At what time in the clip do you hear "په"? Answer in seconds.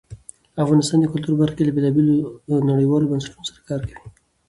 1.35-1.39